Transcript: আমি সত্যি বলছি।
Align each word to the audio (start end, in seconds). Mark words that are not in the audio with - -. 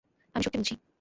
আমি 0.35 0.43
সত্যি 0.43 0.57
বলছি। 0.57 0.73